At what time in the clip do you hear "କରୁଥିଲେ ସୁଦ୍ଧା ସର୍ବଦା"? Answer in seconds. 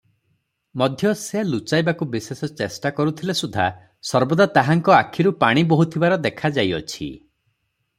3.01-4.51